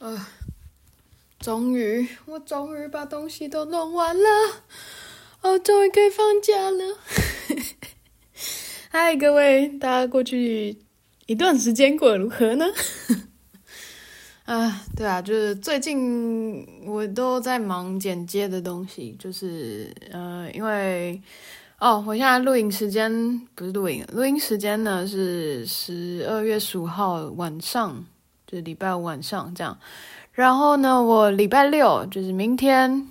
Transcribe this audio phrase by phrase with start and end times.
[0.00, 0.18] 呃，
[1.40, 4.24] 终于，我终于把东西都弄完了，
[5.42, 6.96] 哦，终于可以放假了。
[8.88, 10.78] 嗨，各位，大家过去
[11.26, 12.64] 一段时间过得如何呢？
[14.46, 21.20] 啊，对啊，就是最近我都在忙剪接的东西，就是呃，因为
[21.78, 28.02] 哦，我现在录音时间不是录音，录音时间呢是十二月十五号晚上。
[28.50, 29.78] 就是礼拜五晚上这样，
[30.32, 33.06] 然后呢，我礼拜六就是明天，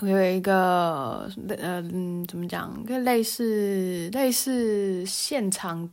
[0.00, 5.90] 我有一个呃嗯，怎么讲，一个类似类似现场，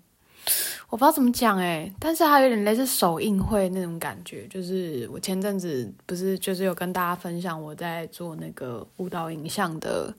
[0.89, 4.45] 我不知道怎么讲诶，但是还有点类似首映会那种感觉。
[4.49, 10.13] 就是我前阵子不是就是有跟大家分享我在做那个舞蹈影像的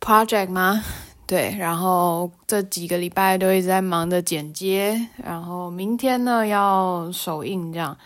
[0.00, 0.82] project 吗？
[1.26, 7.96] 对，然后这几个礼拜都一直在忙着剪接，然后明天呢要首映这样。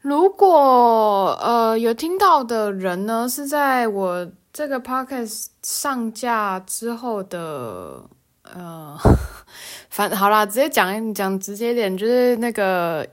[0.00, 8.02] 如果呃有听到的人呢，是在我这个 podcast 上架之后的
[8.44, 8.96] 呃，
[9.90, 13.06] 反好啦，直接讲讲直接点，就是那个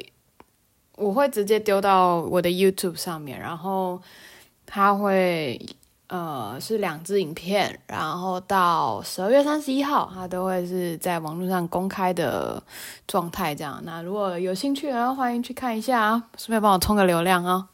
[0.95, 4.02] 我会直接丢到我的 YouTube 上面，然后
[4.65, 5.59] 他会。
[6.09, 12.61] 呃，是两支影片，然后到十二月三十一号，它都会是在网络上公开的
[13.07, 13.79] 状态，这样。
[13.83, 17.67] 那如果有兴趣的话，欢迎去看一下啊，顺便帮我充个流量啊。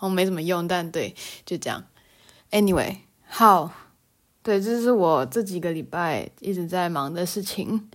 [0.00, 1.14] 我 没怎么用，但对，
[1.46, 1.82] 就这样。
[2.50, 3.70] Anyway，好，
[4.42, 7.88] 对，这是我这几个礼拜一直在忙的事情。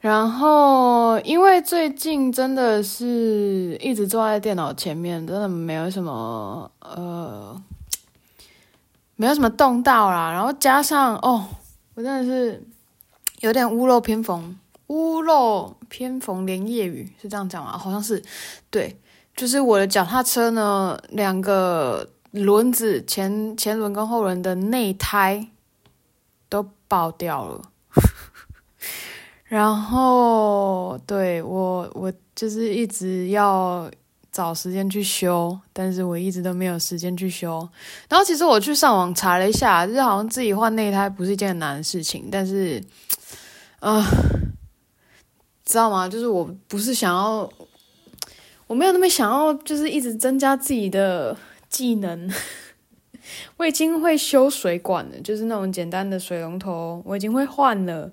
[0.00, 7.62] 然后，因为最近真的是一直坐在电脑前面，真的没有什么呃。
[9.20, 11.46] 没有什么动到啦，然后加上哦，
[11.92, 12.66] 我真的是
[13.40, 17.76] 有点屋漏偏逢，屋漏偏逢连夜雨，是这样讲吗？
[17.76, 18.22] 好像是，
[18.70, 18.98] 对，
[19.36, 25.48] 就是我的脚踏车呢，两个轮子前前轮跟后轮的内胎
[26.48, 27.62] 都爆掉了，
[29.44, 33.90] 然后对我我就是一直要。
[34.40, 37.68] 找时间去修，但是我一直都没有时间去修。
[38.08, 42.82] 然后其实我去上网查了一下，就是好像自己换内胎不是一件很难的事情，但是，
[43.80, 44.02] 呃，
[45.62, 46.08] 知道吗？
[46.08, 47.46] 就是我不是想要，
[48.66, 51.36] 我没有那么想要，就是一直增加自己的
[51.68, 52.32] 技能。
[53.58, 58.10] 我已经会修水管了，就是那种简单的水龙头，我已经会换了。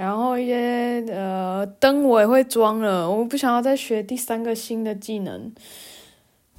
[0.00, 5.52] 然后一些呃灯我也会装了，我不想要再学第三个新的技能，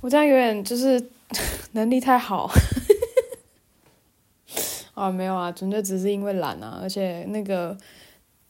[0.02, 1.04] 我这样有点就是
[1.74, 2.48] 能力太好，
[4.94, 7.76] 啊没有啊，纯粹只是因为懒啊，而且那个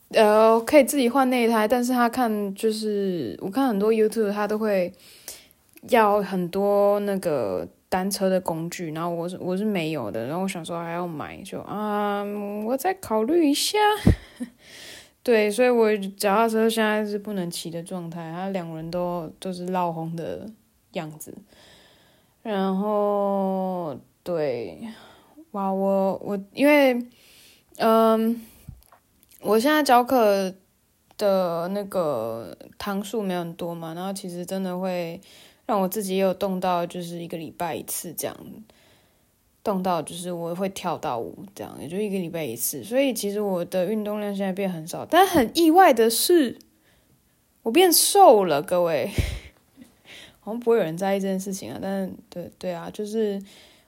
[0.09, 4.91] 呃可以自己换内胎，但是他看就是我看很多 YouTube 他都会
[5.88, 12.25] 要很多那个单车的工具，然后我是我是没有的，然后我想说还要买，就啊
[12.66, 13.78] 我再考虑一下。
[15.24, 20.50] 对，所以我脚踏车现在是不能骑的状态，它两轮都都是闹红的
[20.94, 21.34] 样子。
[22.42, 24.82] 然后，对，
[25.52, 27.00] 哇，我我因为，
[27.78, 28.42] 嗯，
[29.42, 30.52] 我现在教课
[31.20, 35.22] 的那个堂数没有很多嘛，然后其实真的会
[35.68, 38.36] 让我自己也有动到，就是一个礼拜一次这样。
[39.63, 45.05] 动到就是我会跳到舞，这样也就一个礼拜一次，所以其实我的运动量现在变很少。
[45.05, 46.57] 但很意外的是，
[47.63, 49.09] 我变瘦了，各位。
[50.44, 53.39] 好像不会有人在意这件事情啊，但对对啊，就是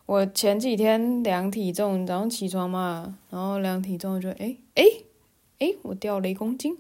[0.06, 5.06] 我前几天量体重，早上起床嘛，然后量体重就诶诶
[5.58, 6.78] 诶，我掉了一公斤，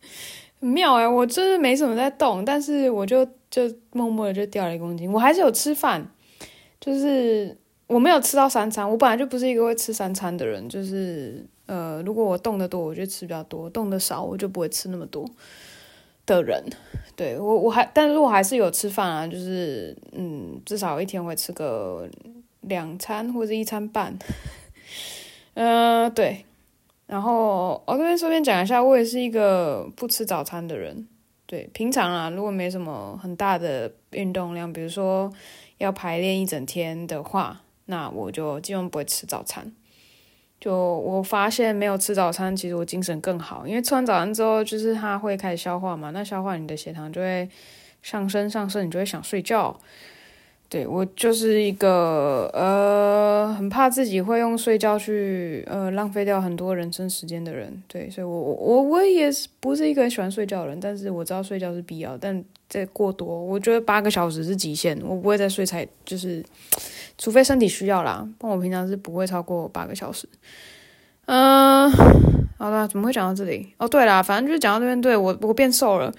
[0.58, 5.12] 很妙哎、我真的没什么在动，但是我就就默默的就掉了一公斤。
[5.12, 6.10] 我还是有吃饭，
[6.80, 7.58] 就是。
[7.90, 15.28] 我没有吃到三餐，我本来就不是一个会吃三餐的人，就是呃，如果我动得多，我就吃比较多；动得少，我就不会吃那么多
[16.24, 16.62] 的人。
[17.16, 22.08] 对，我我还，但是我还是有吃饭啊，就是嗯，至少一天会吃个
[22.60, 24.16] 两餐或者一餐半。
[25.54, 26.44] 呃，对。
[27.08, 31.08] 然后我这边顺便讲一下，我也是一个不吃早餐的人。
[31.44, 35.28] 对，平常啊，如果没什么很大的运动量，比如说
[35.78, 37.62] 要排练一整天的话。
[37.90, 39.70] 那我就基本不会吃早餐。
[40.58, 46.10] 就我发现没有吃早餐，其实我精神更好，因为吃完早餐之后，就是它会开始消化嘛。
[46.10, 47.48] 那消化你的血糖就会
[48.02, 49.78] 上升上升，你就会想睡觉。
[50.68, 57.82] 对，我就是一个呃，很怕自己会用睡觉去呃浪费掉很多人生时间的人。
[57.88, 59.28] 对，所以我我我我也
[59.58, 66.40] 不是一个很喜欢睡觉的人，但是我知道睡觉是必要，但再过多，我觉得八个小时是极限，我不会再睡才就是，
[67.20, 70.26] 除非身体需要啦，不然我平常是不会超过八个小时。
[71.26, 71.90] 嗯，
[72.58, 73.74] 好了，怎么会讲到这里？
[73.76, 76.10] 哦，对啦，反正就是讲到这边，对，我我变瘦了。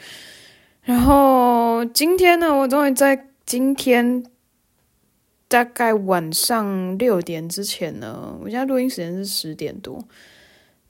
[0.83, 4.23] 然后今天呢，我终于在今天
[5.47, 10.05] 大概晚上六点之前呢，我现在录音时间是十点多。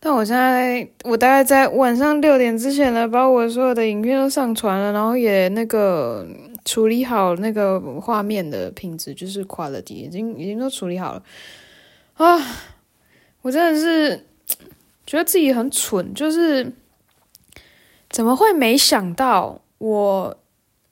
[0.04, 6.28] 但我现在，我大概在晚上六点之前呢，把我所有的影片都上传了，然后也那个
[6.63, 11.24] 处理好那个画面的品质，就是 quality，已经已经都处理好了
[12.13, 12.40] 啊！
[13.42, 14.25] 我真的是
[15.06, 16.72] 觉得自己很蠢，就是
[18.10, 20.38] 怎么会没想到我，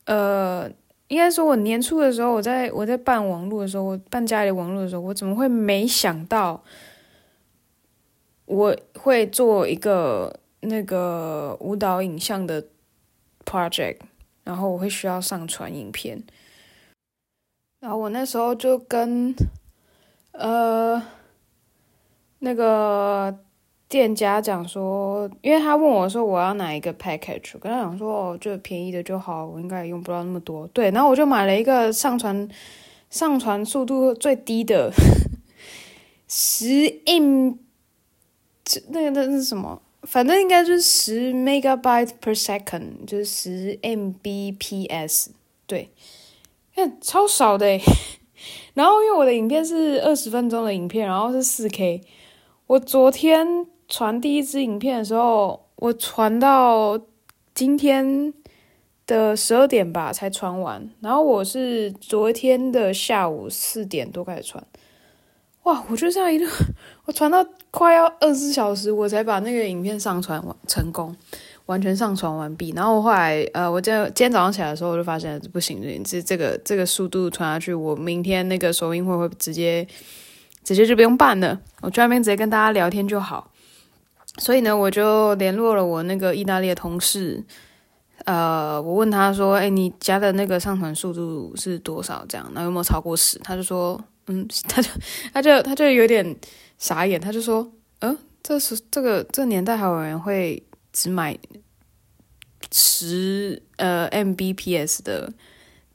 [0.06, 0.70] 呃，
[1.08, 6.64] 应该说我年初的时候，我在我在办网络的时候，我办家里网络的时候，我怎么会没想到？
[8.46, 12.66] 我会做一个那个舞蹈影像的
[13.46, 13.98] project，
[14.44, 16.24] 然后我会需要上传影片，
[17.80, 19.34] 然后我那时候就跟
[20.32, 21.02] 呃
[22.40, 23.40] 那个
[23.88, 32.48] 店家讲说，因为他问我说我要哪一个 package，跟他讲说哦，就便宜的就好，我应该也用不到那么多，对，然后我就买了一个上传
[33.10, 34.92] 上传速度最低的
[36.28, 37.54] 十 M。
[38.90, 39.82] 那个那是什么？
[40.04, 45.28] 反正应该就是十 megabyte per second，就是十 Mbps。
[45.68, 45.92] 对，
[46.74, 47.80] 看超少的。
[48.74, 52.02] 然后因为我的影片是二十分钟的影片，然后是四 K。
[52.68, 57.00] 我昨天传第一支影片的时候，我传到
[57.54, 58.34] 今天
[59.06, 60.90] 的十二点吧才传完。
[61.02, 64.66] 然后我是昨天的下午四点多开始传。
[65.64, 65.84] 哇！
[65.90, 66.48] 我就这样一路，
[67.06, 71.16] 我传到快要二十四小时，我才把那个影片上传完成功，
[71.66, 72.72] 完全上传完毕。
[72.76, 79.86] 然后我后来，呃，我今今天早上起来的时候，我就发现不行，这这个这个速度传下去，我明天那个首映会会直接
[80.64, 83.52] 直接就不用办了，我去那边直接跟大家聊天就好。
[84.38, 87.44] 所以呢，我就联络了我那个意大利的同事，
[88.26, 92.26] 呃，我问他说：“哎，你家的那个上传速度是多少？
[92.28, 94.02] 这样，那有没有超过十？”他就说。
[94.32, 94.90] 嗯， 他就
[95.34, 96.36] 他就他就有点
[96.78, 100.62] 傻眼，他就说：“嗯，这是这个这个年代还有人会
[100.94, 101.36] 只买
[102.72, 105.34] 十呃 Mbps 的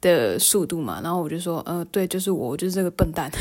[0.01, 3.31] 的速度嘛？”然后我就说：“呃，对，就是我，我就是这个笨蛋。”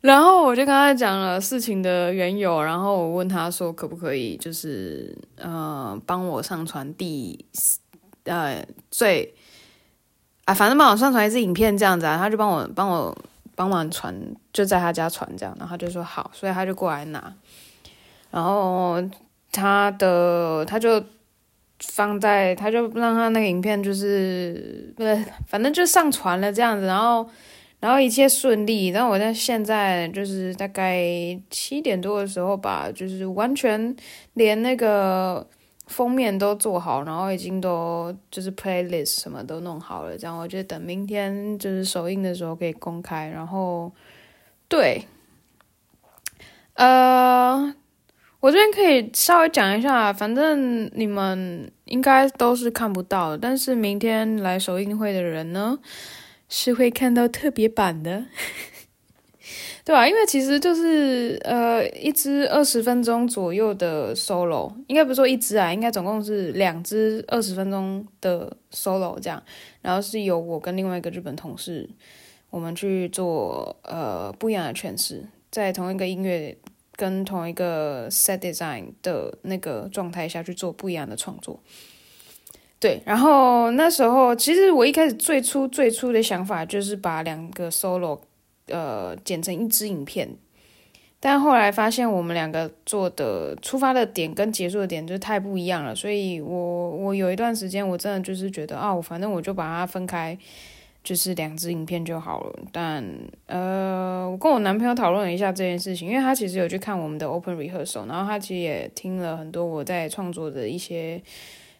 [0.00, 7.44] 然后我就跟他讲了事情的缘由，然后我问他说：“可不可以就是呃帮我上传第
[8.24, 9.34] 呃最。”
[10.44, 13.16] 啊，反正帮我上传一支影片这样子啊，他就帮我帮我
[13.54, 14.14] 帮忙传，
[14.52, 17.32] 就在他家传这样，然后他就说好，所以他就过来拿，
[18.30, 19.02] 然后
[19.50, 21.02] 他的他就
[21.80, 27.26] 放在，他就让他那个影片就是不是，反正就上传了这样子，然后
[27.80, 31.00] 然后一切顺利，然后我在现在就是大概
[31.48, 33.96] 七点多的时候吧，就是完全
[34.34, 35.46] 连那个。
[35.86, 43.28] 封面都做好，然后已经都就是 playlist 什么都弄好了，这样我就等明天就是首映的时候可以公开。
[43.28, 43.92] 然后，
[44.66, 45.06] 对，
[46.74, 47.74] 呃，
[48.40, 55.78] 我这边可以稍微讲一下，反正你们应该都是看不到，但是明天来首映会的人呢，
[56.48, 58.24] 是会看到特别版的。
[59.84, 60.08] 对吧？
[60.08, 69.42] 因为其实就是呃，一支二十分钟左右的 solo，应该不是说一支啊，应该总共是两支二十分钟的 solo 这样。
[69.82, 71.86] 然后是由我跟另外一个日本同事，
[72.48, 76.56] 我们去做呃不一样的诠释，在同一个音乐
[76.96, 81.60] 跟同一个 set design 的那个状态下去做不一样的创作。
[82.80, 88.18] 对，然后那时候其实我一开始最初最初的想法就是把两个 solo。
[88.68, 90.28] 呃，剪成一支影片，
[91.20, 100.36] 但后来发现我们两个做的出发的点跟结束的点就太不一样了，所以我我有一段时间我真的就是觉得啊，反正我就把它分开，
[101.02, 102.58] 就是两支影片就好了。
[102.72, 103.04] 但
[103.46, 111.22] 呃，我跟我男朋友讨论了一下这件事情，因为他其实有去看我们的 open rehearsal，然后他其实也听了很多我在创作的一些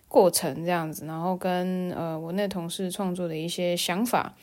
[0.08, 4.34] 过程这样子，然后跟呃我那同事创作的一些想法。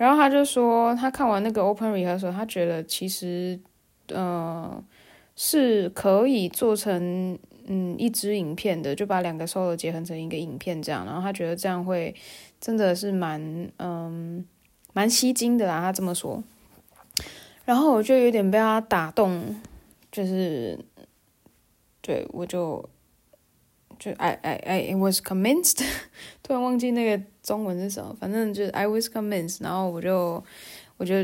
[0.00, 3.60] 然后他就说，他看完那个 open rehearsal，他觉得其实，
[4.08, 4.82] 呃，
[5.36, 11.04] 是可以做成嗯一支影片的，就把两个 solo 结合成一个影片这样。
[11.04, 12.14] 然后他觉得这样会
[12.58, 14.42] 真的是蛮嗯
[14.94, 16.42] 蛮吸睛的啦，他这么说。
[17.66, 19.54] 然后我就有点被他打动，
[20.10, 20.78] 就是
[22.00, 22.82] 对我就
[24.00, 24.56] 就 I I
[24.90, 25.84] I was convinced，
[26.42, 30.42] 突然忘记那个中文是什么，反正就 I was convinced，然后我就
[30.96, 31.14] 我就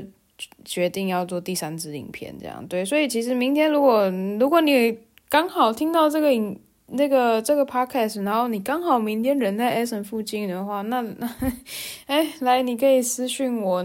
[0.62, 4.99] 决定要做第三支影片，这样对，所以其实明天如果如果你
[5.30, 11.35] 刚好听到这个影那个这个 podcast，然后你刚好明天人在 Essen 附近的话，那那
[12.04, 13.83] 哎来你可以私信我，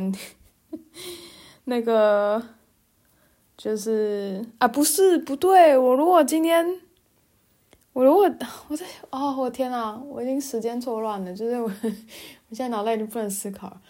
[1.64, 2.44] 那个
[3.56, 6.82] 就是啊不是不对，我如果今天。
[7.94, 8.24] 我如果
[8.70, 11.68] 我在哦，我天呐，我已经时间错乱了，就是我
[12.50, 13.82] 我现在脑袋已经不能思考了。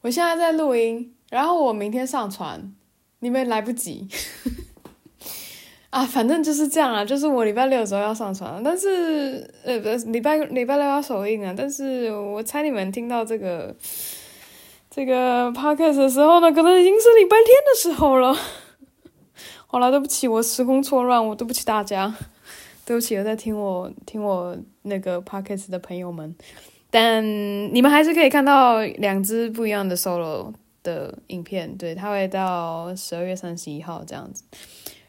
[0.00, 2.74] 我现在在录音，然后我明天上传，
[3.20, 4.08] 你们来不及
[5.90, 13.74] 啊，反正就是这样啊，就是我礼拜六的时候要上传，但是呃不礼拜礼拜六要首映啊，但是我猜你们听到这个
[14.90, 18.36] 这个 podcast 的时候呢，可能已经是礼拜天的时候了。
[19.66, 22.14] 好了，对不起，我时空错乱，我对不起大家。
[22.86, 26.34] 对不起，有在听我听我那个 podcast 的朋友们，
[26.90, 27.24] 但
[27.74, 34.44] 你们还是可以看到两支不一样的 solo 的影片，对，它会到十二月三十一号这样子。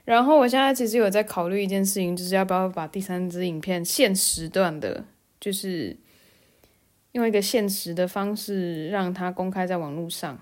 [0.05, 5.03] 然后我现在其实有在考虑一件事情，就是要不要把第三支影片限时段的，
[5.39, 5.97] 就是
[7.11, 10.39] 用一个限时的方式让它公开在网络上。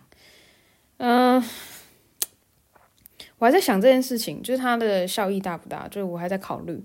[0.97, 1.43] 嗯、
[3.39, 6.83] 我还在想这件事情，就是它的效益大不大，就是我还在考虑。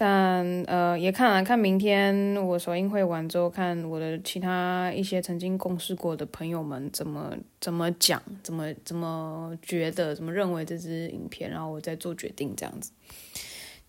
[0.00, 12.92] 但呃，也看了看明天我首映会完之后，看我的其他一些曾经共事过的朋友们怎么怎么讲，怎么怎么觉得，怎么认为这支影片，然后我再做决定这样子。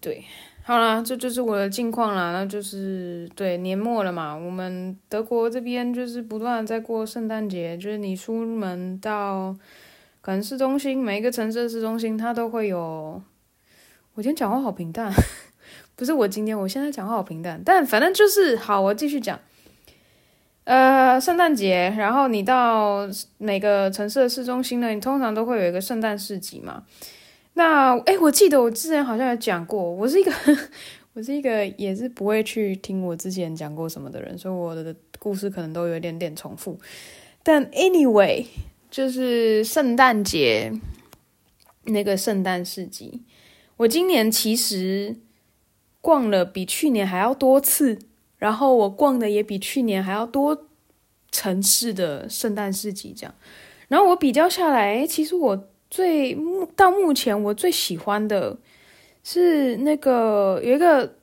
[0.01, 0.25] 对，
[0.63, 2.31] 好啦，这就是我的近况啦。
[2.31, 9.55] 那就是对年末了嘛，我们德国这边就是不断在过圣诞节，就是你出门到
[10.21, 13.21] 可能市中心，每一个城市的市中心，它都会有。
[14.15, 15.13] 我今天讲话好平淡。
[15.99, 19.37] 不是我今天，我现在讲话好平淡，但反正就是好，我继续讲。
[20.63, 23.05] 呃，圣诞节，然后你到
[23.37, 26.85] 每个城市的市中心呢，你通常都会有一个圣诞市集嘛。
[27.55, 30.31] 那诶，我记得我之前好像有讲过，我是一个
[31.11, 36.79] 我是一个也是不会去听我之前讲过什么的人，所以我的故事可能都有一点点重复。
[37.43, 38.45] 但 anyway，
[38.89, 40.71] 就是圣诞节
[41.83, 43.21] 那个圣诞市集，
[43.75, 45.17] 我今年其实。
[46.01, 47.99] 逛了比去年还要多次，
[48.37, 50.65] 然后我逛的也比去年还要多
[51.29, 53.35] 城市的圣诞市集这样，
[53.89, 58.57] 然后我比较下来，其实我最目到目前我最喜欢的
[59.23, 61.15] 是那个有一个，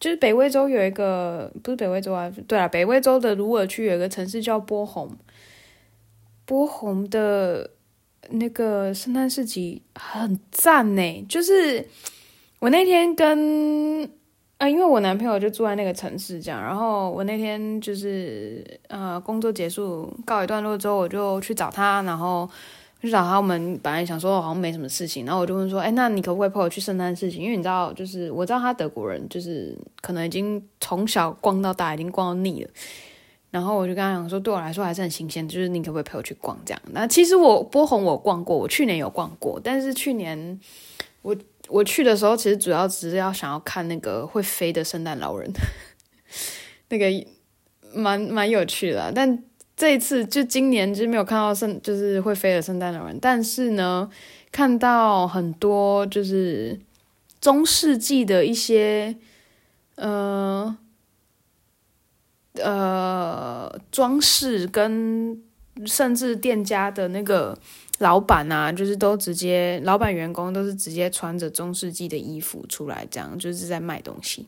[0.00, 5.10] 就是北威州有一个，不是北威州啊，对啊，北威州的鲁尔区有一个城市叫波鸿，
[6.46, 7.70] 波鸿的
[8.30, 11.86] 那个圣诞市集很赞呢，就是。
[12.66, 14.10] 我那天跟
[14.58, 22.50] 啊、因为我男朋友就住在那个城市，这样，然后我那天就是呃，工作结束告一段落之后，我就去找他，然后
[23.00, 23.36] 去找他。
[23.36, 27.40] 我们本来想说好像没什么事情，然后我就问说，哎，那你可不可以陪我去圣诞事情？
[27.40, 32.70] 因为你知道，就是我知道他德国人，就是可能已经从小逛到大，已经逛到腻了。
[33.52, 36.82] 然后我就跟他讲说，对我来说还是很新鲜，就是你可不可以陪我去逛这样？
[36.90, 40.58] 那其实我波鸿我逛过，我去年有逛过，但是去年
[41.22, 41.36] 我。
[41.68, 45.50] 我去的时候，其实主要只是要想要看那个会飞的圣诞老人，
[46.90, 47.06] 那个
[47.94, 49.12] 蛮蛮有趣的。
[49.12, 49.42] 但
[49.76, 53.18] 这一次就今年就没有看到圣，就是会飞的圣诞老人。
[53.20, 54.08] 但是呢，
[54.52, 56.80] 看到很多就是
[57.40, 59.16] 中世纪的一些
[59.96, 60.76] 呃
[62.54, 65.42] 呃装饰，跟
[65.84, 67.58] 甚至店家的那个。
[67.98, 74.46] 老板啊，就是都直接，老板员工都是直接穿着中世纪的衣服出来，这样就是在卖东西。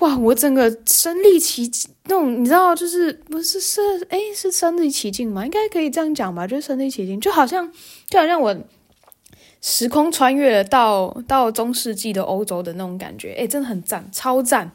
[0.00, 5.44] 哇，我整个身临其境，那种你知道，就是不是是哎，是身临其境吗？
[5.44, 7.72] 应该可以这样讲吧，就是身临其境，就好像
[8.08, 8.54] 就好像我
[9.62, 14.72] 时空穿越了到到中世纪的欧洲的那种感觉，哎，真的很赞，超赞，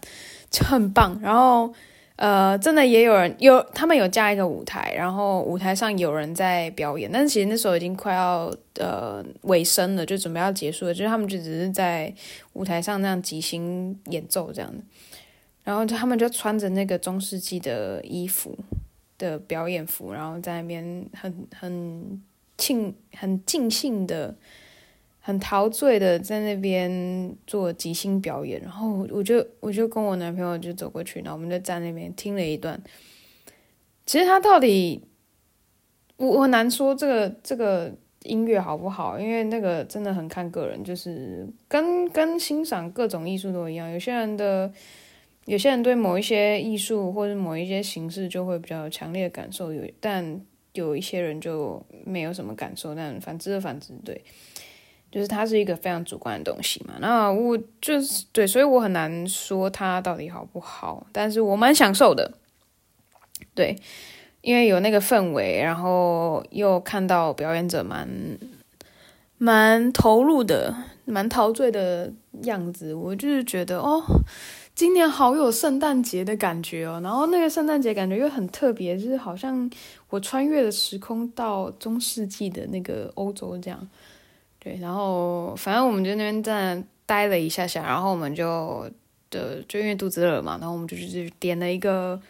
[0.49, 1.73] 就很棒，然后。
[2.21, 12.13] 呃，真的也有人有，他们有加一个舞台，然后舞台上有人在表演，但是其实那时候已经快要呃尾声了，就准备要结束了，就是他们就只是在
[12.53, 14.71] 舞台上那样即兴演奏这样，
[15.63, 18.55] 然后他们就穿着那个中世纪的衣服
[19.17, 22.21] 的表演服，然后在那边很很
[22.55, 24.35] 庆很尽兴的。
[25.23, 32.81] 很陶醉的在那边做即兴表演，然后我就我就跟我男朋友就走过去，然后我们就在那边听了一段。
[34.03, 35.03] 其实他到底，
[36.17, 44.71] 我我难说这个这个音乐好不好，因为那个真的很看个人，就是跟跟欣赏各种艺术都一样，有些人的
[45.45, 50.41] 有些人对某一些艺术或者某一些形式就会比较有强烈的感受，有但
[50.73, 54.19] 有一些人就没有什么感受，但反之反之，对，
[55.11, 56.93] 就是它是一个非常主观的东西嘛。
[56.99, 62.31] 那我就是对，所以我很难说它到底好不好，但是我蛮享受的，
[63.53, 63.75] 对，
[64.41, 68.07] 因为有那个氛围，然后又看到表演者蛮
[69.37, 70.75] 蛮投入的。
[71.03, 72.13] 蛮陶醉的
[72.43, 74.01] 样子，我就是觉得哦，
[74.73, 77.01] 今年好有圣诞节的感觉哦。
[77.03, 79.69] 然后那个圣诞节感觉又很特别，就是好像
[80.09, 83.89] 我穿越了时空到中世纪的那个欧洲这样。
[84.63, 88.87] 对，然后反正我们就那边在待了一下下，然后我们就
[89.31, 92.21] 的就因为肚子饿嘛，然后我们就去点了一个，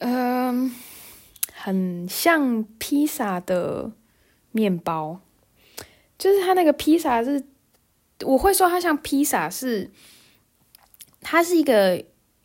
[0.00, 0.74] 嗯、
[1.54, 3.92] 很像披萨的
[4.50, 5.20] 面包，
[6.18, 7.44] 就是它那个披萨是。
[8.24, 9.90] 我会说它像披萨，是
[11.20, 12.00] 它是一个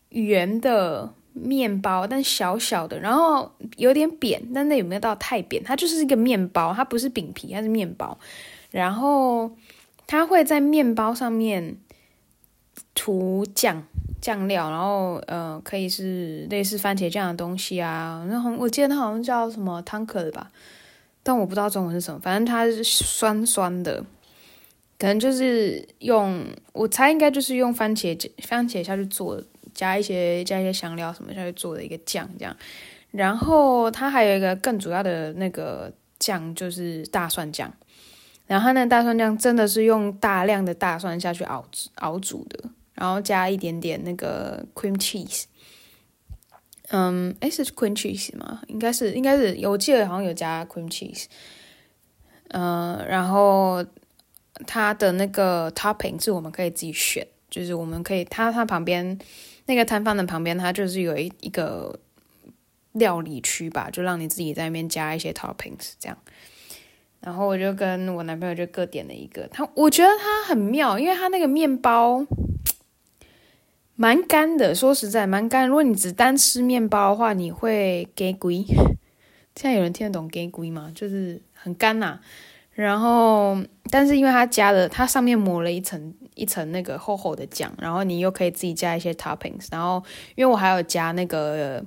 [0.09, 5.63] 圆的面包，但小小的，然后有点扁，但那有没有到太扁？
[5.63, 8.17] 它就是一个面包，它不是饼皮，它是面包。
[8.71, 9.51] 然后
[10.05, 11.77] 它会在面包上面
[12.93, 13.83] 涂酱
[14.21, 18.25] 酱料，然后呃，可以是类似番茄酱的东西啊。
[18.29, 20.51] 然后我记得它好像叫什么汤可的吧，
[21.23, 24.03] 但我不知道中文是什么，反正它是酸酸的。
[24.99, 26.43] 可能就是用，
[26.73, 29.39] 我猜应该就是用番茄番茄下去做，
[29.71, 32.57] 加一些加一些香料什么下去做的一个酱这样。
[33.11, 37.71] 然后它还有一个更主要的那个酱就是大蒜酱，
[38.47, 41.63] 然后它那个大蒜酱真的是用大量的大蒜下去熬
[41.97, 45.43] 熬煮的，然后加一点点那个 cream cheese。
[46.87, 48.61] 嗯，诶，是 cream cheese 吗？
[48.67, 51.25] 应该是，应该是，我记得好像有加 cream cheese。
[52.47, 53.85] 嗯，然后。
[54.65, 59.15] 它的那个 topping 是我们可以自己选，就是我们可以，它它旁边
[59.67, 61.99] 那个摊贩的旁边，它就是有一一个
[62.93, 66.17] 料理区吧，就让你自己在那边加一些 toppings 这样。
[67.21, 72.25] 然后我就跟我男朋友就各点了一个，他我觉得他很妙，因为他那个面包
[73.95, 75.67] 蛮干的，说实在蛮干。
[75.67, 78.63] 如果你只单吃面包的话，你会给龟。
[79.57, 80.91] 现在有人听得懂给龟吗？
[80.93, 82.21] 就是很干呐、啊。
[82.73, 83.57] 然后，
[83.89, 89.67] 但是因为它加了，它上面抹了一层一层那个厚厚的酱，然后你又可以自己加一些 toppings。
[89.71, 90.03] 然后，
[90.35, 91.83] 因为我还有加那个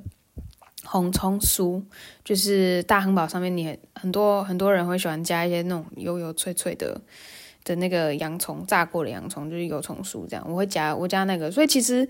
[0.90, 1.80] 红葱酥，
[2.24, 7.00] 就是大汉堡上面，你很，很多很多人会喜欢加一些那种油油脆脆的
[7.62, 10.44] 的那个洋葱，炸过的洋葱，就是油葱酥这样。
[10.48, 12.08] 我会加我加那个，所以其实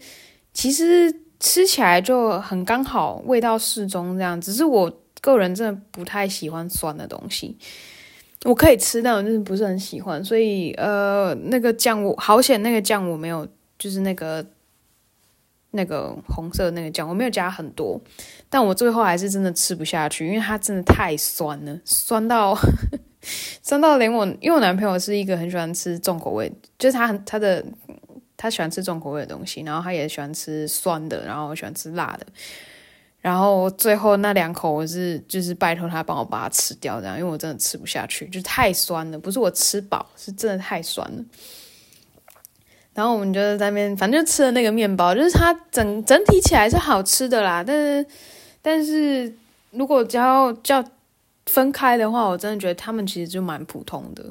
[0.54, 4.40] 其实吃起来就很刚好，味道适中这样。
[4.40, 4.90] 只是我
[5.20, 7.58] 个人真的不太喜欢酸的东西。
[8.46, 13.46] 我可以吃，但我就是不是很喜欢，所以呃，那个酱我好险，那个酱我没有，
[13.78, 14.42] 就是那个
[15.72, 18.00] 那个红色的那个酱我没有加很多，
[18.48, 22.56] 但我最后还是真的吃不下去，因为它真的太酸了，酸到
[23.62, 27.64] 酸到连我，因为我男朋友是一个很喜欢吃重口味，就是他很他的
[28.36, 32.26] 他喜欢吃重口味的东西，然后他也喜欢吃酸的，然后喜欢吃辣的。
[33.20, 41.22] 然后最后那两口我是就是拜托他帮我把它吃掉，这样，因为我真的吃不下去，就太酸了，不是我吃饱，是真的太酸了。
[43.00, 48.06] 然后我们就在那边，反正就吃了那个面包，就是它整整体起来是好吃的啦，但是
[48.60, 49.32] 但是
[49.70, 50.84] 如果只要叫
[51.46, 54.22] 分开的话，我真的觉得他们其实就蛮普通的，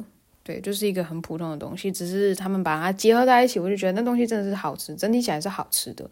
[0.44, 6.08] 对，就是一个很普通的东西，只是他们把它结合在一起，我就觉得那东西真的是好吃，整体起来是好吃的。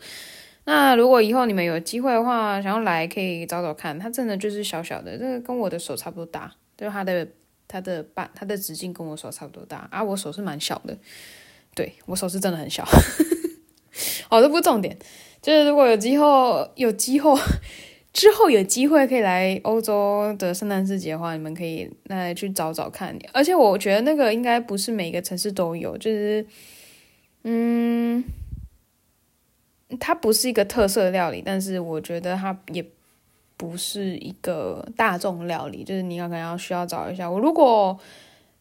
[0.66, 7.28] 那如果以后你们有机会的话，想要来可以找找看，它真的就是小小的，这个跟我的手差不多大，就是它的
[7.68, 10.98] 它的半它的直径跟我手差不多大啊，我手是蛮小的，
[11.78, 12.84] 对，我手是真的很小。
[14.28, 14.98] 好，这不是重点，
[15.42, 16.26] 就是如果有机会
[16.76, 17.40] 有机会
[18.12, 26.46] 之后有机会可以来欧洲的圣诞市集的话，你们可以来去找找看，而且我觉得那个应该不是每个城市都有，就是
[27.44, 28.24] 嗯。
[30.02, 32.86] 它不是一个特色料理，但是我觉得它也
[33.56, 37.32] 不是一个大众料理，就是你可能要需要找一下。
[37.32, 37.98] 我如果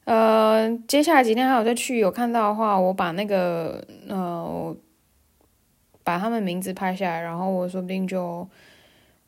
[0.06, 4.74] 呃接下来几天还有再去有看到的话，我把那个呃
[6.02, 8.48] 把他们名字拍下来，然后我说不定就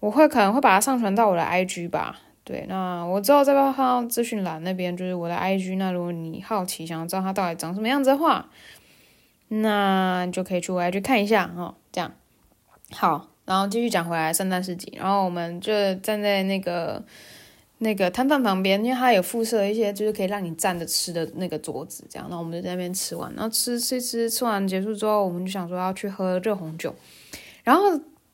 [0.01, 2.21] 我会可能会把它上传到我的 IG 吧。
[2.45, 5.77] 对，那我之后再放到资讯栏那边，就是我的 IG。
[5.77, 8.49] 那如果你好奇想要知道它到底长什么样子的话，
[9.49, 11.75] 那就可以去我 IG 看一下哦。
[11.93, 12.11] 这样
[12.93, 17.05] 好，然后继续讲回来圣诞市集，然后我们就站在那个
[17.79, 26.95] 那个摊贩旁边，因为它有附设一些就是可以让你站着吃的那个桌子，这样，然后我们就在那边吃完，然后吃吃吃，吃完结束之后，我们就想说要去喝热红酒，
[27.63, 27.83] 然后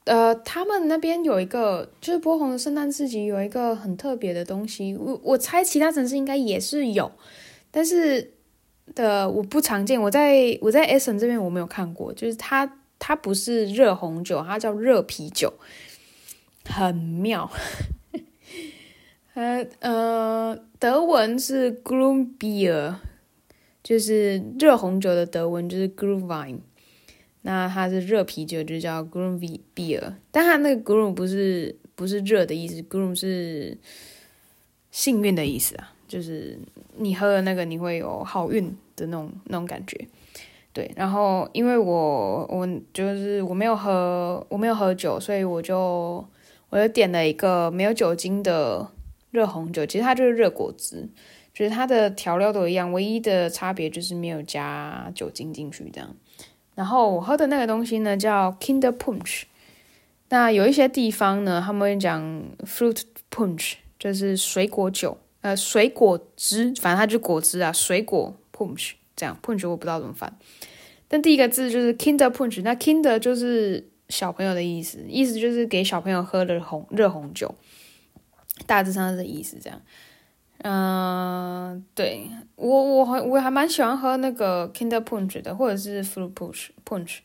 [0.05, 7.13] 呃，他们那边有一个就是波鸿的圣诞市集有一个很特别的东西，我我猜其他城市应该也是有，
[7.71, 8.33] 但是
[8.95, 15.53] 的我不常见，我在我在 Essen 这边我没有看过，就是它它不是热红酒，它叫热啤酒。
[16.67, 17.51] 很妙，
[19.35, 22.95] 呃呃，德文是 Glühwein，
[23.83, 26.59] 就是热红酒的德文就是 Glühwein，
[27.43, 33.77] 那它是热啤酒就叫 Glühwein，但它那个 Glüh 不是不是热的意思，Glüh 是
[34.93, 36.57] 幸运的意思啊，就是
[36.97, 40.07] 你喝了那个你会有好运的那种那种感觉。
[40.73, 46.25] 对，然后因为我我就是我没有喝我没有喝酒，所以我就。
[46.71, 48.91] 我就点了一个没有酒精的
[49.35, 51.09] 热红酒，其实它就是热果汁，
[51.53, 56.15] 就是它的调料都一样，唯一的差别就是没有加酒精进去这样。
[56.77, 59.43] 然后我喝的那个东西呢叫 Kinder Punch，
[60.29, 70.33] 那有一些地方呢他们会讲 Fruit Punch，就是水果酒，呃，水果汁，反正它就果汁啊，水果 Punch 这样，Punch 我不知道怎么翻，
[71.09, 73.89] 但第一个字就是 Kinder Punch，那 Kinder 就是。
[74.11, 77.53] 小朋友的意思，意思就是给小朋友喝的红热红酒，
[78.67, 79.59] 大致上是意思。
[79.61, 79.81] 这样，
[80.59, 87.19] 嗯、对我我还我还蛮喜欢喝那个 Kinder Punch 的，或者是 Fruit Punch Punch，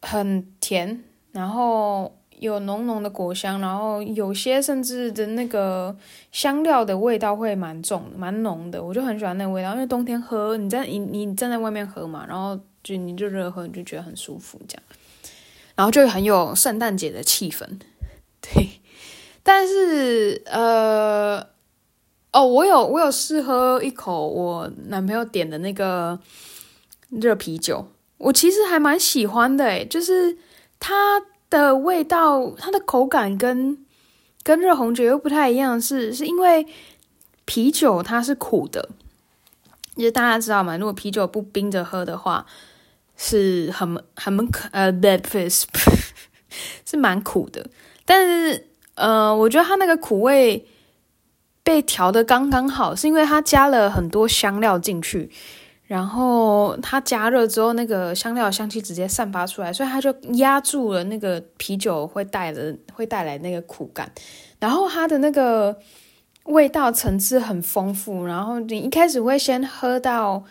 [0.00, 5.94] 很甜，然后有浓浓的果香，然后有些甚至的那个
[6.32, 9.72] 香料的味道会蛮重、蛮浓的，我就很喜欢那个味道。
[9.74, 14.82] 因为冬天喝，你在你你站在外面喝嘛，然后就你就热喝，你就觉得很舒服，这样。
[15.74, 17.66] 然后就很有圣诞节的气氛，
[18.40, 18.80] 对。
[19.48, 21.38] 但是呃，
[22.32, 26.18] 哦，我有我有试喝一口我男朋友点的那个
[27.10, 27.86] 热啤酒，
[28.18, 30.36] 我其实还蛮喜欢的，诶，就是
[30.80, 33.78] 它的味道，它的口感跟
[34.42, 36.66] 跟热红酒又不太一样，是是因为
[37.44, 38.88] 啤酒它是苦的，
[39.96, 40.76] 就是大家知道嘛？
[40.76, 42.44] 如果啤酒不冰着喝的话。
[43.18, 45.64] 是很很可呃，bad face
[46.84, 47.66] 是蛮苦的，
[48.04, 50.66] 但是呃，我觉得它那个苦味
[51.62, 55.30] 被调的刚刚好，是因为它加了很多香料进去，
[55.84, 64.10] 然后它加热之后，那个香料香气直接散发出来，所以它就压住了那个啤酒会带的会带来那个苦感，
[64.58, 65.78] 然后它的那个
[66.44, 70.44] 味道层次很丰富，然后你一开始会先喝到。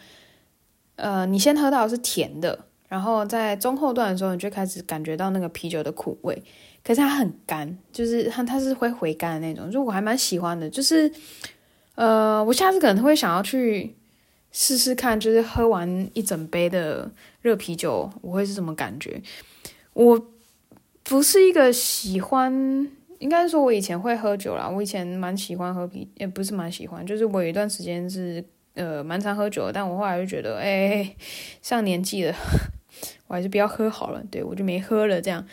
[0.97, 6.41] 呃，你先喝到是甜的，然后在中后段的时候，你就开始感觉到那个啤酒的苦味，
[6.86, 10.69] 可是它很干，就是它它是会回甘的那种，就我还蛮喜欢的。
[10.69, 11.12] 就是
[11.95, 13.95] 呃，我下次可能会想要去
[14.52, 19.21] 试试看，就是喝完一整杯的热啤酒，我会是什么感觉？
[19.93, 20.28] 我
[21.04, 22.54] 不是一个喜欢，
[23.19, 28.43] 应该说我以前会喝酒啦，我以前蛮喜欢喝啤，也不是蛮喜欢，就是我有一段时间是。
[28.76, 31.15] 呃，蛮常喝酒，但我后来就觉得，哎、
[31.62, 32.36] 上年纪了，
[33.28, 34.21] 我还是不要喝好了。
[34.30, 35.48] 对，我就没喝了这样。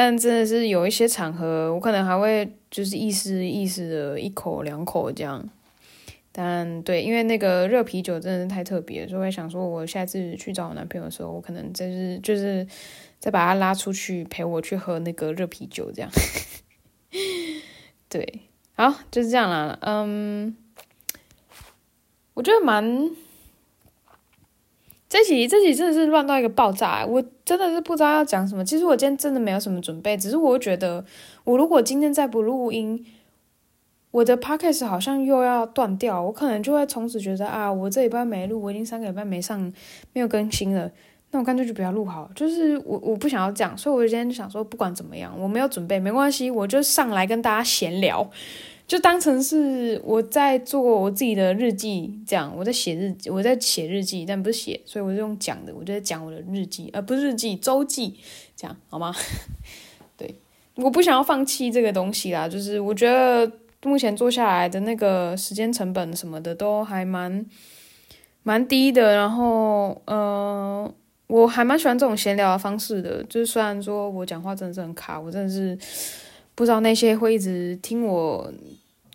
[0.00, 5.44] 但真的是有一些场合，我可能还会就是意思意思的一口两口这样。
[6.30, 12.64] 但对，因为那个热啤酒真的是太特别了，所以想说，我下次去找我男朋友的时候，我可能就是就是
[13.18, 16.08] 再把他拉出去陪我去喝那个热啤酒这样。
[18.08, 18.42] 对，
[18.74, 19.76] 好，就是这样啦。
[19.82, 20.56] 嗯。
[22.34, 23.10] 我觉得蛮，
[25.08, 28.62] 这集这集真的是乱到一个爆炸，我真的是不知道要讲什么。
[28.62, 31.02] 其实我今天真的没有什么准备，只是我觉得，
[31.44, 33.06] 我如果今天再不录音，
[34.10, 39.58] 我的 podcast 好像又要断掉，我可能就会从此觉得啊，我这礼拜没录，我已经三个礼拜没上，
[40.12, 40.90] 没有更新了，
[41.30, 42.30] 那我干脆就不要录好。
[42.34, 48.30] 就是我我不想要这样，所以我今天就想说，不管怎么样，我没有准备没关系，我就上来跟大家闲聊。
[48.88, 58.14] 就当成是我在做我自己的日记，这样我在写日记，我在写日记，但不是写，所以我是用讲的，我就在讲我的日记，而不是日记，周记，
[58.56, 59.14] 这样好吗？
[60.16, 60.34] 对，
[60.76, 67.44] 我不想要放弃这个东西啦，就是我觉得目前做下来的那个时间成本什么的都还蛮
[68.42, 70.90] 蛮低的，然后呃，
[71.26, 75.78] 我还蛮喜欢这种闲聊的方式的，就是虽然说我讲话真的是很卡，我真的是。
[76.54, 78.52] 不知道那些会一直听我，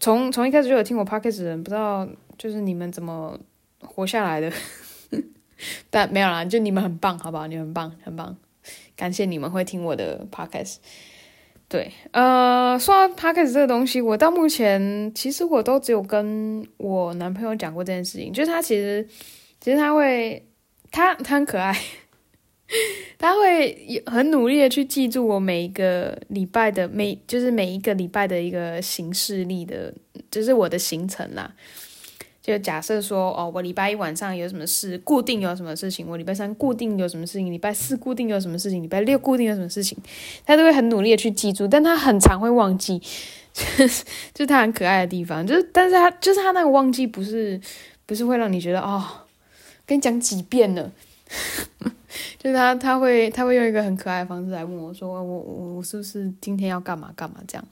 [0.04, 2.06] 从从一开始就有听我 podcast 的人，不知道
[2.38, 3.40] 就是你们怎么
[3.80, 4.52] 活下来的，
[5.90, 7.48] 但没有啦，就你们很棒，好不好？
[7.48, 8.36] 你们很棒，很棒，
[8.98, 10.80] 感谢你们会听我的 podcast。
[11.70, 19.08] 对，呃，说到 Podcast 这个东西，我到目前其实我都只有跟我男朋友讲过这件事情，就是他其实
[19.62, 20.46] 其实他会，
[20.92, 21.74] 他他很可爱。
[23.20, 29.94] 他会很努力的去记住我每一个礼拜的每，就是每一个礼拜的一个行事历的，
[30.32, 31.54] 就是我的行程啦。
[32.42, 39.98] 就假设说，哦，我礼拜一晚上有什么事，固定有什么事情；我礼拜三固定有什么事情；礼拜四固定有什么事情；礼拜六固定有什么事情，
[40.46, 43.02] 他都会很努力的去记住，但他很常会忘记，
[43.54, 47.62] 就是就他很可爱的地方，就是但是他就是他那个忘记不是
[48.06, 49.02] 不是会让你觉得哦，
[49.86, 50.92] 跟你讲几遍了。
[52.38, 57.66] 就是他，他会，他会用一个很可爱的方式来问我说：“我，我，我是不是今天要干嘛干嘛？”这样。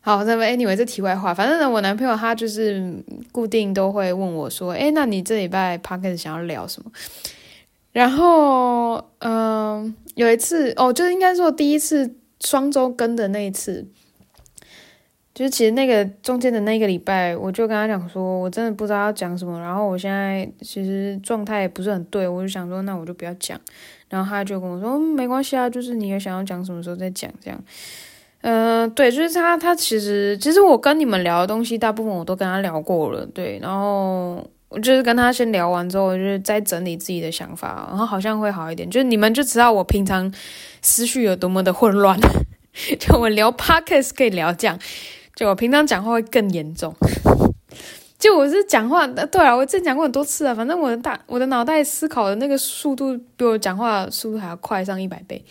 [0.00, 6.90] 好，那么 anyway，这题外话，反正呢，我男朋友他就是固定都会问我说：“诶，那你这礼拜 podcast 想要聊什么？”
[7.92, 13.86] 然后，嗯、有一次哦，就是应该说第一次双周更的那一次。
[15.38, 19.56] 就是其实那个中间的那个礼拜，我就跟他讲说，我真的不知道要讲什么。
[19.60, 23.56] 然后我现在其实状态也不是很对，我就想说，那我就不要讲。
[24.08, 27.64] 然后他就跟我说，没关系啊，就是你也想要讲什么时候再讲这样。
[28.40, 33.60] 嗯、对，就是他，他其实其实我跟你们聊的东西，大部分我都跟他聊过了，对。
[33.62, 38.90] 然后我就是跟他先聊完之后，我就是在整理自己的想法，然后好像会好一点。
[38.90, 40.34] 就是你们就知道我平常
[40.82, 42.18] 思绪有多么的混乱，
[42.98, 44.76] 就我聊 Podcast 可以聊这样。
[45.38, 46.92] 就我平常讲话会更严重，
[48.18, 55.44] 就我是讲话，对啊，我之前讲过很多次啊，反正我的大我的脑袋思考的那个速度比我讲话速度还要快上一百倍，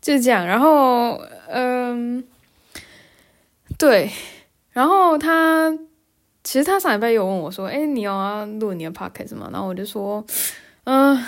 [0.00, 0.46] 就是这样。
[0.46, 2.22] 然后，嗯，
[3.76, 4.12] 对，
[4.70, 5.76] 然后他
[6.44, 10.24] 其实他上礼拜有问我说：“哎，你要录你的 podcast 吗？”然后我就说
[10.84, 11.20] ：“嗯。”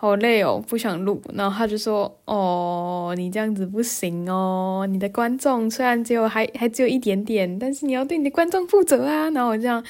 [0.00, 1.20] 好累哦，不想录。
[1.34, 9.82] 然后他就说：“哦，你这样子不行哦，你的观众虽然只有还还只有一点点，但是你要对你的观众负责啊。”然后我这样，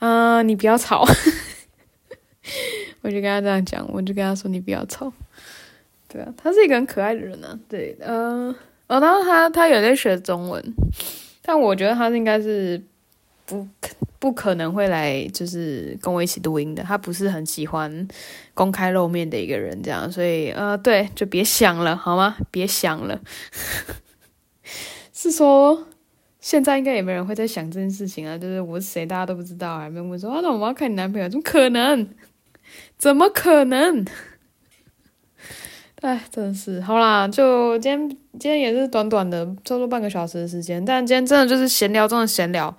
[0.00, 1.06] 嗯、你不要吵。
[3.02, 5.12] 我就跟他这样讲，我就跟他说：“你不要吵。”
[6.10, 7.58] 对啊，他是一个很可爱的人呢、啊。
[7.68, 8.52] 对，嗯、
[8.88, 10.74] 哦，然后他他有在学中文，
[11.40, 12.82] 但我觉得他应该是
[13.46, 13.64] 不。
[14.22, 16.82] 不可能会来，就是跟我一起录音的。
[16.84, 18.06] 他不是很喜欢
[18.54, 22.36] 公开露面的一个人，这样，所以呃，对，就别想了，好吗？
[22.48, 23.20] 别想了。
[25.12, 25.88] 是说，
[26.38, 28.38] 现在应该也没人会在想这件事情啊。
[28.38, 32.08] 就是我是谁，大家都不知道，还没问说啊，那我要看你男朋友，怎么可能？
[32.96, 34.06] 怎么可能？
[36.00, 38.08] 哎，真的是，好啦，就今天，
[38.38, 42.72] 今天也是短短的，差不多半个小时的时间，但今天真的就是闲聊中的闲聊。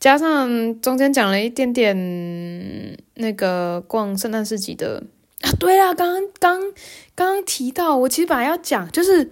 [0.00, 1.94] 加上中间讲了一点点
[3.16, 5.04] 那个逛圣诞市集的
[5.42, 6.60] 啊，对啊，刚刚
[7.14, 9.30] 刚刚提到，我其实本来要讲，就是，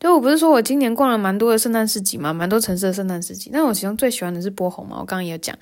[0.00, 5.56] 就我不是说我今年逛了蛮多的圣诞市集嘛，蛮多城市的圣诞市集，但我其中最喜欢的是波鸿嘛，我刚刚也有讲。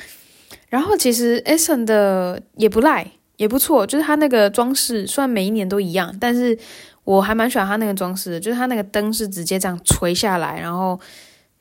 [0.70, 6.59] 然后其实 Essen 的也不赖，也不错，就是它那个装饰，虽然每一年都一样，但是
[7.05, 10.99] 我还蛮喜欢它那个装饰的，就是它那个灯是直接这样垂下来，然后。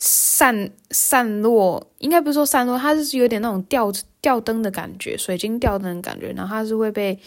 [0.05, 3.89] 散散落，应该不是说散落，它就是有点那种吊
[4.19, 6.33] 吊灯的感觉，水晶吊灯的感觉。
[6.33, 7.17] 然后它是会被，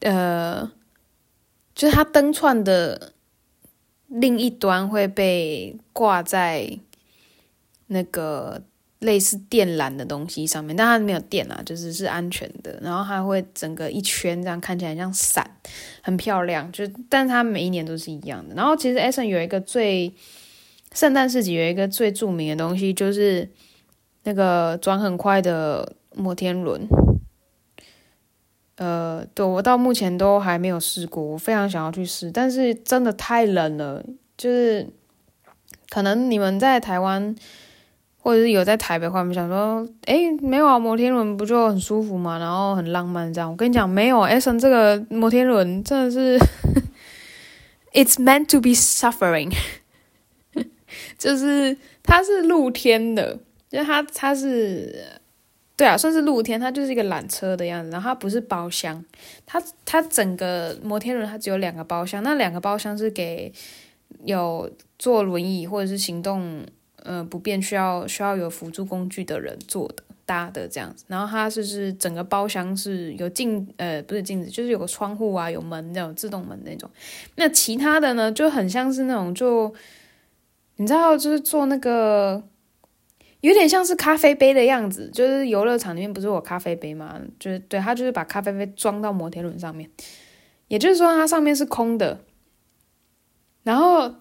[0.00, 0.68] 呃，
[1.72, 3.12] 就是它灯串的
[4.08, 6.80] 另一端会被挂在
[7.86, 8.60] 那个
[8.98, 12.76] 类似电缆的东西上面，但它没有电啊，就是是安全的。
[12.82, 15.48] 然后它会整个一圈这样看起来像伞，
[16.02, 16.72] 很漂亮。
[16.72, 18.56] 就但是它每一年都是一样的。
[18.56, 20.12] 然后其实 Essen 有一个最。
[20.94, 23.48] 圣诞市集有一个最著名的东西，就是
[24.24, 26.88] 那个转很快的摩天轮。
[28.76, 34.02] 呃，对，我到目前都还没有试过，我非常想要去试，但是真的太冷了。
[34.38, 34.88] 就是
[35.90, 37.36] 可能你们在台湾，
[38.18, 42.38] 或者是有在台北话，你们想说，诶，没有啊，摩天轮不就很舒服吗？
[42.38, 43.50] 然后很浪漫这样。
[43.50, 46.38] 我跟你讲，没有，Essen 这个摩天轮真的是，
[47.92, 49.52] It's meant to be suffering。
[51.20, 55.04] 就是它是露天的，就它它是，
[55.76, 59.04] 对啊，算是露天，它就是一个缆车的样子，然后它不是包厢，
[59.44, 63.52] 它它整个摩天轮它只有两个包厢，那两个包厢是给
[64.24, 66.64] 有坐轮椅或者是行动
[67.02, 76.88] 呃不便需要需要有辅助工具的人坐的搭的这样子，然后它就是整个包厢是有镜呃不是镜子，就是有个窗户啊有门那种自动门那种，
[77.34, 79.74] 那其他的呢就很像是那种就。
[80.80, 82.42] 你知道，就是做那个
[83.42, 87.20] 有点像是咖啡杯的样子，就是游乐场里面不是有咖啡杯吗？
[87.38, 89.90] 就是对，他就是把咖啡杯装到摩天轮上面，
[90.68, 92.20] 也就是说它上面是空的。
[93.62, 94.14] 然后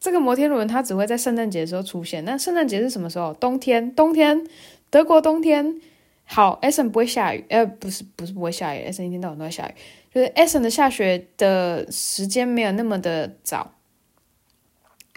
[0.00, 2.24] 这个摩天轮它只会在圣诞节的时候出现。
[2.24, 3.32] 那圣诞节是什么时候？
[3.34, 4.44] 冬天，冬天，
[4.90, 5.80] 德国冬天。
[6.24, 9.74] 好，Essen 不会下雨，呃，不是，不是不会下雨，Essen 一天到晚都在下雨。
[10.12, 13.70] 就是 Essen 的下雪的时间没有那么的早，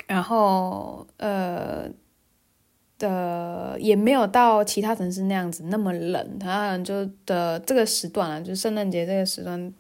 [0.10, 1.88] 然后呃
[2.98, 6.40] 的也没有到其他城市那样子那么冷。
[6.40, 9.72] 它就的这个时段啊，就圣诞节这个时段，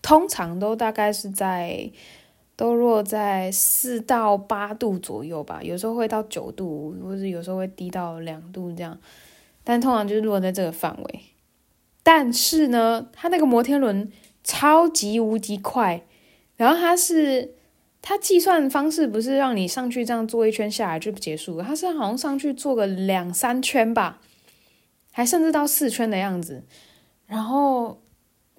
[0.00, 1.90] 通常都大概是在
[2.56, 8.98] 都落在四到八度左右吧，有时候会到九度，或者有时候会低到两度这样。
[9.62, 11.20] 但通常就是落在这个范围，
[12.02, 14.10] 但是呢，它那个摩天轮
[14.42, 16.02] 超级无敌快，
[16.56, 17.54] 然后它是
[18.06, 24.20] 它计算方式不是让你上去这样坐一圈下来就结束，它是好像上去坐个两三圈吧，
[25.10, 26.64] 还甚至到四圈的样子，
[27.26, 28.02] 然后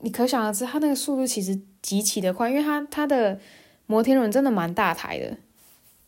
[0.01, 3.39] 你可想而知，它那个速度其实极其的快，因为它它的
[3.85, 5.37] 摩天轮真的蛮大台的。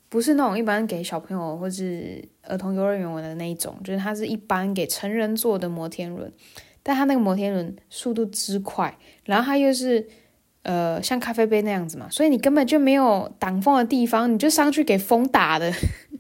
[0.10, 6.32] 不是那种一般给小朋友或是儿童幼儿园玩的那一种，就是它是一般给成人坐的摩天轮，
[6.82, 10.08] 但它那个摩天轮速度之快，然后它又是
[10.64, 15.74] 呃像咖啡杯那样子嘛，所以你根本就没有挡风的地方，你就上去给风打的，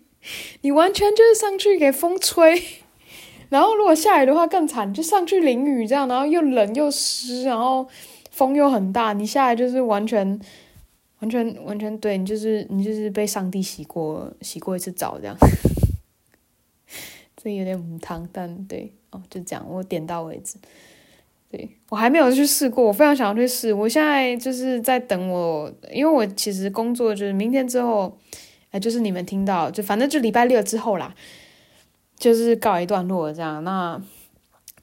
[0.61, 2.61] 你完全就是上去给风吹，
[3.49, 7.87] 然后如果下雨的话更惨，就上去淋雨这样，然后又冷又湿，然后
[8.31, 10.39] 风又很大，你下来就是完全。
[11.19, 15.35] 完全完全对，你就是你就是被上帝洗过洗过一次澡这样，
[17.35, 20.59] 这有点母汤，但对哦，就这样，我点到为止。
[21.49, 23.73] 对，我还没有去试过，我非常想要去试。
[23.73, 28.17] 我现在就是在等我，因为我其实工作就是明天之后，
[28.71, 31.15] 哎，就是你们听到，就反正就礼拜六之后啦，
[32.17, 33.63] 就是告一段落这样。
[33.63, 34.01] 那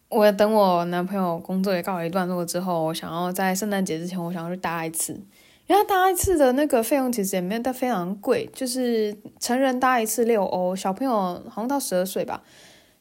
[0.08, 5.20] 我等我男朋友工作也告一段落之后，我想要在圣诞节之前，我想要去搭一次。
[5.66, 11.12] 然后搭一次的那个费用其实也没有到非常贵，就是成人搭一次六欧，小朋友
[11.48, 12.42] 好像到十二岁吧，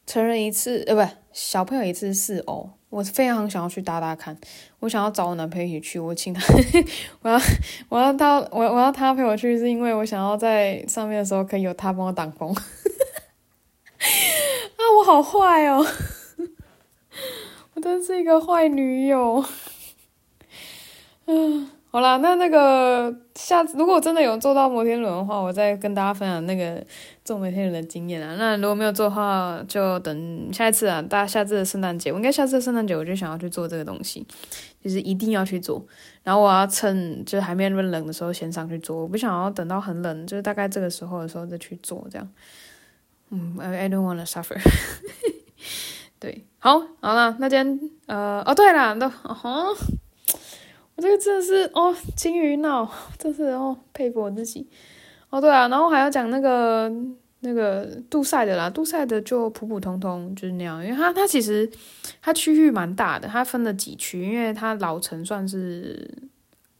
[0.06, 2.70] 成人一次呃不，小朋友一次四欧。
[2.94, 4.38] 我非常想要去搭搭看，
[4.78, 6.40] 我想要找我男朋友一起去，我请他，
[7.22, 7.40] 我要
[7.88, 12.54] 我要他我我要他陪我去，是因为我想要在上面的时候可以有他帮我挡风。
[12.54, 12.62] 啊，
[14.96, 15.84] 我好坏哦，
[17.74, 19.44] 我真是一个坏女友，
[21.26, 21.68] 嗯。
[21.94, 26.84] 好啦，那那个下次如果真的有坐到摩天轮的话，我再跟大家分享那个
[27.24, 28.36] 做每天人的经验啊。
[28.36, 34.26] 那如果没有做的话，就等下一次啊，大家下次的圣诞节，我应该下次的圣诞节我就想要去做这个东西，
[34.82, 35.84] 就是一定要去做。
[36.22, 42.28] 然后我要趁就是还没那么冷的时候先上去做，我不想要等到很冷，就是大概这个时候的时候再去做这样。
[43.30, 44.56] 嗯，I don't wanna suffer。
[46.20, 49.74] 对，好，好了，那今天呃，哦对了，都哦。
[50.96, 54.68] 我这个真的是哦，金鱼脑，真是哦，佩服我自己。
[55.34, 56.88] 哦，对啊，然后还要讲那个
[57.40, 61.68] 那个杜塞的啦，杜塞的就普普通通，就是那样，因为它它其实
[62.22, 66.08] 它区域蛮大的，它分了几区，因为它老城算是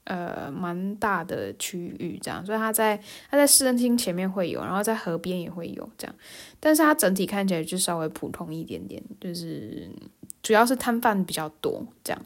[0.05, 2.97] 呃蛮大的区域这样，所以它在
[3.29, 6.15] 它在市政厅前面会有，然后在河边也会有这样，
[6.61, 9.89] 但是它整体看起来就稍微普通一点点，就是
[10.41, 12.21] 主要是摊贩比较多这样。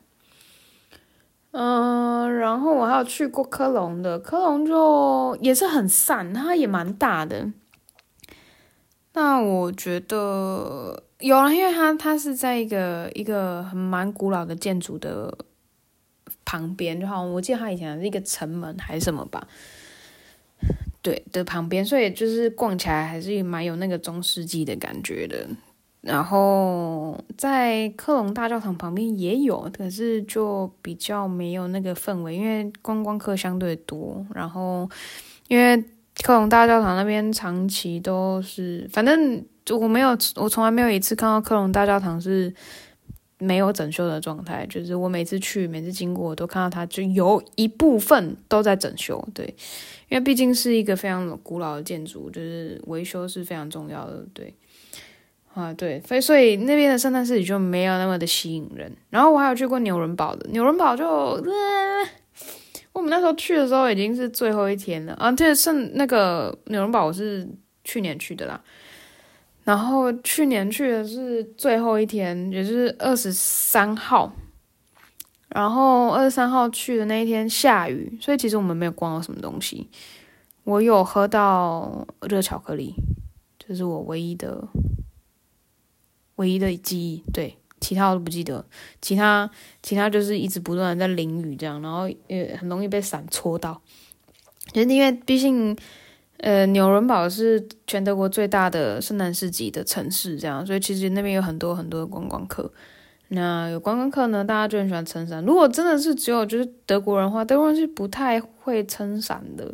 [1.51, 7.51] 嗯、然后我还有去过科隆的，科隆就也是很散，它也蛮大的。
[9.13, 15.35] 那我觉得有啊，因为它它是在一个一个很蛮古老的建筑的
[16.45, 19.47] 旁边，就好像我记得它以前是一个城门还是什么吧，
[21.01, 25.47] 对的旁边，所以就是逛起来还是蛮有那个中世纪的感觉的。
[26.01, 34.25] 然后在科隆大教堂旁边也有，可是就比较没有那个氛围，因为观光客相对多。
[34.33, 34.89] 然后
[35.49, 35.83] 因为
[36.23, 39.43] 科隆大教堂那边长期都是，反正
[39.77, 42.53] 我没有，我从来没有一次看到科隆大教堂是
[43.37, 44.65] 没有整修的状态。
[44.67, 49.21] 就是我每次去，每次经过，我都看到它就有一部分都在整修。
[49.33, 49.45] 对，
[50.07, 54.25] 因为毕竟是一个非常古老的建筑，就是维修是非常重要的。
[54.33, 54.55] 对。
[55.53, 58.95] 啊，对，所以所以那边的圣诞市集就没有那么的吸引人。
[59.09, 61.41] 然后我还有去过纽伦堡的，纽伦堡就，呃，
[62.93, 65.31] 我们那时候去的时候已经是最后一天了啊。
[65.31, 67.45] 这圣那个纽伦堡我是
[67.83, 68.61] 去年去的啦，
[69.63, 74.31] 然后去年去的是最后一天，也就是二十三号。
[75.49, 79.89] 然后二十三号去的那一天下雨，所以其实我们没有逛到什么东西。
[80.63, 82.93] 我有喝到热巧克力，
[83.57, 84.67] 这是我唯一的。
[86.39, 88.65] 唯一的记忆，对，其他我都不记得。
[89.01, 89.49] 其他
[89.83, 93.81] 其他就是一直不断的在淋雨这样，然后也很容易被伞戳到。
[94.71, 95.75] 就是因为毕竟，
[96.37, 102.71] 呃，纽伦堡是全德国最大的圣诞市集的城市，这样，所以其实那边有很多很多的观光客。
[103.29, 105.43] 那有观光客呢，大家就很喜欢撑伞。
[105.43, 109.71] 如果真的是只有就是德国人的话，德国人是不太会撑伞的。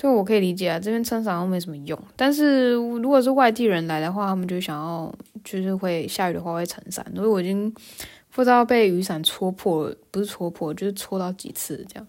[0.00, 2.00] 对，我可以理解啊，这边撑伞都没什么用。
[2.14, 7.04] 但是如果是外地人来的话，他们就想要就是会下雨的话会撑伞。
[7.16, 7.68] 所以我已经
[8.30, 12.06] 不知道被雨伞戳破，不是戳破，就是戳到几次这样。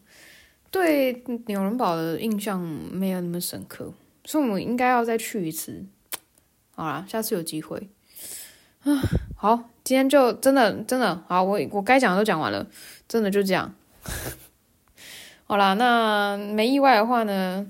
[0.69, 2.61] 对纽伦堡的印象
[2.91, 3.91] 没有那么深刻，
[4.23, 5.83] 所以我们应该要再去一次。
[6.75, 7.89] 好啦，下次有机会。
[8.83, 9.01] 啊，
[9.35, 12.67] 好，今天就真的真的好，我我该讲的都讲完了，
[13.07, 13.73] 真的就这样。
[15.49, 17.65] 好啦，那没意外的话呢，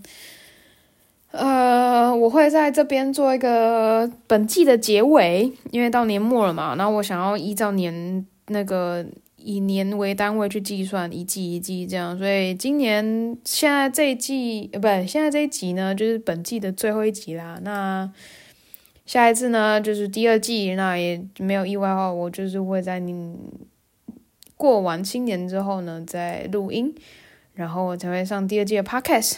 [1.31, 9.05] 呃，我会在这边做一个本季的结尾，因为到年末了嘛，那我想要依照年那个
[9.37, 18.11] 以年为单位去计算一季一季这样，所以今年现在这一季呃，不，现在这一集呢，就是本季的最后一集啦，那。
[19.05, 23.35] 下一次呢，就是第二季，那也没有意外的话，我就是会在你
[24.55, 26.93] 过完新年之后呢，再录音，
[27.59, 29.33] 然后我才会上第二季的 podcast。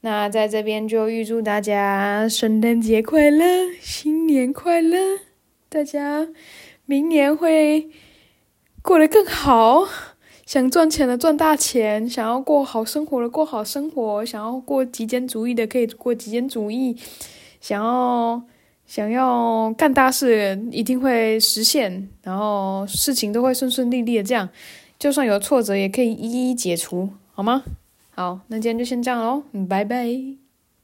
[0.00, 3.44] 那在这边就预祝大家圣诞节快乐，
[3.80, 4.98] 新年快乐，
[5.68, 6.26] 大家
[6.86, 7.88] 明年会
[8.82, 9.86] 过得更好。
[10.44, 16.96] 想赚钱的赚大钱，想要过好生活的过好生活，想要过极简主义的可以过极简主义，
[17.60, 18.42] 想要。
[18.86, 24.24] 想要干大事，一定会实现，然后事情都会顺顺利利的。
[24.24, 24.48] 这样，
[24.98, 27.08] 就算有挫折，也可以一一解除，
[27.40, 27.64] 好吗？
[28.10, 30.39] 好，那今天就先这样喽，拜拜。